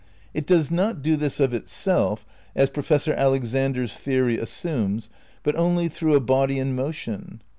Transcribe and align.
It 0.33 0.47
does 0.47 0.71
not 0.71 1.03
do 1.03 1.15
this 1.15 1.39
of 1.39 1.53
itself, 1.53 2.25
as 2.55 2.71
Professor 2.71 3.13
Alexander's 3.13 3.97
theory 3.97 4.35
assumes, 4.39 5.11
but 5.43 5.55
only 5.55 5.89
through 5.89 6.15
a 6.15 6.19
body 6.19 6.57
in 6.57 6.73
motion. 6.73 7.39